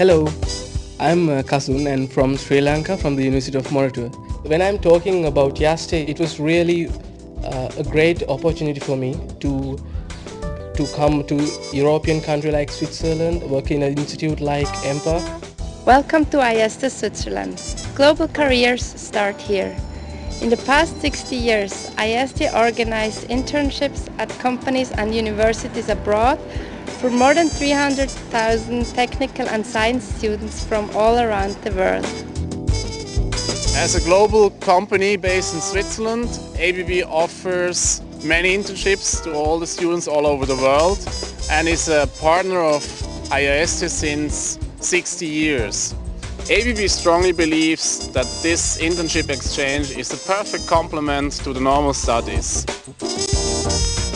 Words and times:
Hello, 0.00 0.26
I'm 0.98 1.28
uh, 1.28 1.42
Kasun 1.42 1.86
and 1.86 2.10
from 2.10 2.34
Sri 2.34 2.62
Lanka 2.62 2.96
from 2.96 3.16
the 3.16 3.22
University 3.22 3.58
of 3.58 3.66
Moratuwa. 3.66 4.08
When 4.48 4.62
I'm 4.62 4.78
talking 4.78 5.26
about 5.26 5.56
IAESTE, 5.56 6.08
it 6.08 6.18
was 6.18 6.40
really 6.40 6.88
uh, 7.44 7.70
a 7.76 7.84
great 7.84 8.22
opportunity 8.22 8.80
for 8.80 8.96
me 8.96 9.12
to 9.40 9.76
to 10.72 10.86
come 10.96 11.22
to 11.24 11.36
European 11.74 12.22
country 12.22 12.50
like 12.50 12.70
Switzerland, 12.70 13.42
work 13.42 13.70
in 13.70 13.82
an 13.82 13.98
institute 13.98 14.40
like 14.40 14.68
EMPA. 14.88 15.20
Welcome 15.84 16.24
to 16.32 16.38
IAESTE 16.38 16.90
Switzerland. 16.90 17.60
Global 17.94 18.28
careers 18.28 18.82
start 18.82 19.38
here. 19.38 19.76
In 20.40 20.48
the 20.48 20.62
past 20.64 20.98
60 21.02 21.36
years, 21.36 21.90
IAESTE 21.98 22.54
organized 22.54 23.28
internships 23.28 24.08
at 24.18 24.30
companies 24.38 24.92
and 24.92 25.14
universities 25.14 25.90
abroad 25.90 26.38
for 26.98 27.10
more 27.10 27.34
than 27.34 27.48
300,000 27.48 28.84
technical 28.94 29.48
and 29.48 29.64
science 29.64 30.04
students 30.04 30.64
from 30.64 30.90
all 30.94 31.18
around 31.18 31.54
the 31.62 31.72
world. 31.72 32.04
As 33.76 33.94
a 33.94 34.00
global 34.00 34.50
company 34.50 35.16
based 35.16 35.54
in 35.54 35.60
Switzerland, 35.60 36.28
ABB 36.58 37.08
offers 37.08 38.02
many 38.24 38.56
internships 38.56 39.22
to 39.22 39.32
all 39.32 39.58
the 39.58 39.66
students 39.66 40.06
all 40.06 40.26
over 40.26 40.44
the 40.44 40.56
world 40.56 40.98
and 41.50 41.68
is 41.68 41.88
a 41.88 42.06
partner 42.20 42.60
of 42.60 42.82
IAESTE 43.30 43.88
since 43.88 44.58
60 44.80 45.26
years. 45.26 45.94
ABB 46.50 46.88
strongly 46.88 47.32
believes 47.32 48.08
that 48.08 48.26
this 48.42 48.78
internship 48.78 49.30
exchange 49.30 49.96
is 49.96 50.08
the 50.08 50.16
perfect 50.26 50.66
complement 50.66 51.32
to 51.44 51.52
the 51.52 51.60
normal 51.60 51.94
studies. 51.94 52.66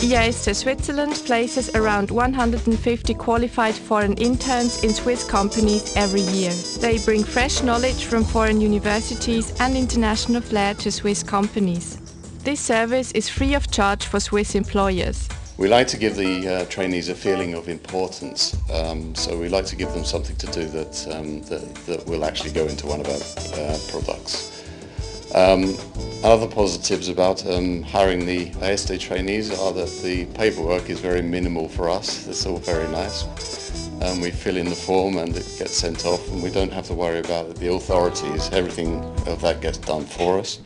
IAESTE 0.01 0.53
Switzerland 0.53 1.15
places 1.25 1.73
around 1.73 2.11
150 2.11 3.13
qualified 3.13 3.73
foreign 3.73 4.13
interns 4.15 4.83
in 4.83 4.93
Swiss 4.93 5.23
companies 5.23 5.95
every 5.95 6.21
year. 6.21 6.51
They 6.79 6.97
bring 6.99 7.23
fresh 7.23 7.63
knowledge 7.63 8.03
from 8.03 8.25
foreign 8.25 8.59
universities 8.59 9.55
and 9.61 9.75
international 9.75 10.41
flair 10.41 10.73
to 10.75 10.91
Swiss 10.91 11.23
companies. 11.23 11.97
This 12.43 12.59
service 12.59 13.13
is 13.13 13.29
free 13.29 13.55
of 13.55 13.71
charge 13.71 14.05
for 14.05 14.19
Swiss 14.19 14.53
employers. 14.53 15.29
We 15.57 15.69
like 15.69 15.87
to 15.87 15.97
give 15.97 16.17
the 16.17 16.47
uh, 16.47 16.65
trainees 16.65 17.07
a 17.07 17.15
feeling 17.15 17.53
of 17.53 17.69
importance, 17.69 18.57
um, 18.73 19.15
so 19.15 19.39
we 19.39 19.47
like 19.47 19.65
to 19.67 19.77
give 19.77 19.93
them 19.93 20.03
something 20.03 20.35
to 20.35 20.47
do 20.47 20.65
that, 20.65 21.07
um, 21.15 21.41
that, 21.43 21.73
that 21.85 22.05
will 22.05 22.25
actually 22.25 22.51
go 22.51 22.67
into 22.67 22.85
one 22.85 22.99
of 22.99 23.07
our 23.07 23.13
uh, 23.61 23.77
products. 23.87 24.64
Um, 25.35 25.75
other 26.23 26.47
positives 26.47 27.09
about 27.09 27.45
um, 27.45 27.83
hiring 27.83 28.25
the 28.25 28.51
IAESTE 28.51 29.01
trainees 29.01 29.51
are 29.51 29.73
that 29.73 29.89
the 30.01 30.23
paperwork 30.27 30.89
is 30.89 31.01
very 31.01 31.21
minimal 31.21 31.67
for 31.67 31.89
us, 31.89 32.25
it's 32.25 32.45
all 32.45 32.57
very 32.57 32.87
nice. 32.87 33.25
Um, 34.01 34.21
we 34.21 34.31
fill 34.31 34.55
in 34.55 34.69
the 34.69 34.75
form 34.75 35.17
and 35.17 35.35
it 35.35 35.55
gets 35.59 35.75
sent 35.75 36.05
off 36.05 36.25
and 36.31 36.41
we 36.41 36.49
don't 36.49 36.71
have 36.71 36.87
to 36.87 36.93
worry 36.93 37.19
about 37.19 37.53
the 37.57 37.73
authorities, 37.73 38.49
everything 38.53 39.03
of 39.27 39.41
that 39.41 39.59
gets 39.59 39.77
done 39.77 40.05
for 40.05 40.39
us. 40.39 40.59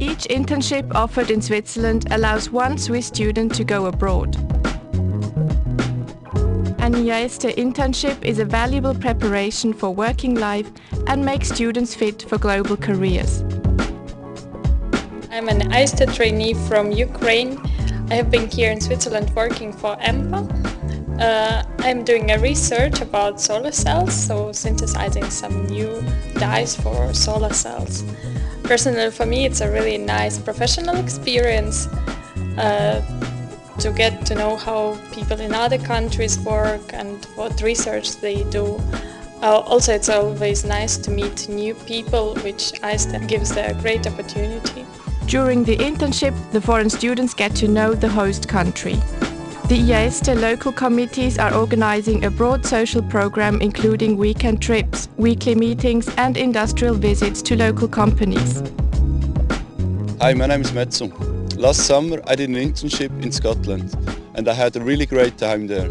Each 0.00 0.24
internship 0.28 0.92
offered 0.92 1.30
in 1.30 1.40
Switzerland 1.40 2.08
allows 2.10 2.50
one 2.50 2.78
Swiss 2.78 3.06
student 3.06 3.54
to 3.54 3.62
go 3.62 3.86
abroad. 3.86 4.36
An 6.86 6.94
IAESTE 6.94 7.56
internship 7.56 8.24
is 8.24 8.38
a 8.38 8.44
valuable 8.44 8.94
preparation 8.94 9.72
for 9.72 9.92
working 9.92 10.36
life 10.36 10.70
and 11.08 11.24
makes 11.24 11.48
students 11.48 11.96
fit 11.96 12.22
for 12.22 12.38
global 12.38 12.76
careers. 12.76 13.40
I'm 15.32 15.48
an 15.48 15.62
IAESTE 15.72 16.14
trainee 16.14 16.54
from 16.54 16.92
Ukraine. 16.92 17.58
I 18.08 18.14
have 18.14 18.30
been 18.30 18.48
here 18.48 18.70
in 18.70 18.80
Switzerland 18.80 19.34
working 19.34 19.72
for 19.72 19.96
EMPA. 19.96 21.20
Uh, 21.20 21.64
I'm 21.78 22.04
doing 22.04 22.30
a 22.30 22.38
research 22.38 23.00
about 23.00 23.40
solar 23.40 23.72
cells, 23.72 24.14
so 24.14 24.52
synthesizing 24.52 25.28
some 25.28 25.66
new 25.66 26.00
dyes 26.34 26.76
for 26.76 27.12
solar 27.12 27.52
cells. 27.52 28.04
Personally, 28.62 29.10
for 29.10 29.26
me, 29.26 29.44
it's 29.44 29.60
a 29.60 29.68
really 29.72 29.98
nice 29.98 30.38
professional 30.38 30.94
experience 30.98 31.88
uh, 32.58 33.02
to 33.86 33.92
get 33.92 34.26
to 34.26 34.34
know 34.34 34.56
how 34.56 34.98
people 35.12 35.40
in 35.40 35.54
other 35.54 35.78
countries 35.78 36.40
work 36.40 36.92
and 36.92 37.24
what 37.36 37.62
research 37.62 38.16
they 38.16 38.42
do. 38.50 38.80
Uh, 39.42 39.60
also, 39.60 39.94
it's 39.94 40.08
always 40.08 40.64
nice 40.64 40.96
to 40.96 41.10
meet 41.12 41.48
new 41.48 41.72
people, 41.86 42.34
which 42.46 42.72
IAESTE 42.82 43.28
gives 43.28 43.54
them 43.54 43.76
a 43.76 43.80
great 43.80 44.04
opportunity. 44.08 44.84
During 45.26 45.62
the 45.62 45.76
internship, 45.76 46.34
the 46.50 46.60
foreign 46.60 46.90
students 46.90 47.32
get 47.32 47.54
to 47.56 47.68
know 47.68 47.94
the 47.94 48.08
host 48.08 48.48
country. 48.48 48.94
The 49.68 49.78
IAESTE 49.78 50.40
local 50.40 50.72
committees 50.72 51.38
are 51.38 51.54
organizing 51.54 52.24
a 52.24 52.30
broad 52.30 52.66
social 52.66 53.02
program 53.02 53.60
including 53.60 54.16
weekend 54.16 54.60
trips, 54.60 55.08
weekly 55.16 55.54
meetings 55.54 56.08
and 56.16 56.36
industrial 56.36 56.96
visits 56.96 57.40
to 57.42 57.56
local 57.56 57.86
companies. 57.86 58.62
Hi, 60.20 60.34
my 60.34 60.46
name 60.46 60.62
is 60.62 60.72
Metzo. 60.72 61.35
Last 61.58 61.86
summer 61.86 62.20
I 62.26 62.34
did 62.34 62.50
an 62.50 62.56
internship 62.56 63.10
in 63.24 63.32
Scotland 63.32 63.96
and 64.34 64.46
I 64.46 64.52
had 64.52 64.76
a 64.76 64.80
really 64.80 65.06
great 65.06 65.38
time 65.38 65.66
there. 65.66 65.88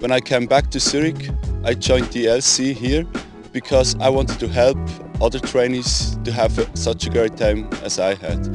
When 0.00 0.12
I 0.12 0.20
came 0.20 0.44
back 0.44 0.70
to 0.70 0.78
Zurich, 0.78 1.30
I 1.64 1.72
joined 1.72 2.12
the 2.12 2.26
LC 2.26 2.74
here 2.74 3.06
because 3.52 3.96
I 4.00 4.10
wanted 4.10 4.38
to 4.40 4.48
help 4.48 4.76
other 5.22 5.38
trainees 5.38 6.18
to 6.24 6.32
have 6.32 6.52
such 6.74 7.06
a 7.06 7.10
great 7.10 7.38
time 7.38 7.70
as 7.82 7.98
I 7.98 8.14
had. 8.16 8.46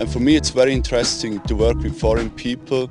And 0.00 0.10
for 0.10 0.18
me 0.18 0.34
it's 0.34 0.50
very 0.50 0.72
interesting 0.72 1.38
to 1.42 1.54
work 1.54 1.76
with 1.76 1.96
foreign 1.96 2.30
people 2.30 2.90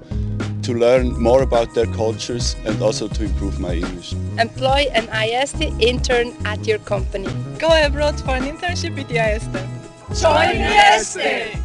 to 0.62 0.74
learn 0.74 1.22
more 1.22 1.42
about 1.42 1.74
their 1.76 1.88
cultures 1.88 2.56
and 2.66 2.82
also 2.82 3.10
to 3.10 3.26
improve 3.26 3.60
my 3.60 3.74
English. 3.74 4.14
Employ 4.40 4.88
an 4.94 5.08
IAESTE 5.08 5.82
intern 5.82 6.34
at 6.46 6.66
your 6.66 6.80
company. 6.80 7.28
Go 7.60 7.68
abroad 7.86 8.18
for 8.22 8.32
an 8.32 8.44
internship 8.44 8.96
with 8.96 9.10
IAESTE. 9.10 9.68
Join 10.22 10.56
IAESTE! 10.56 11.63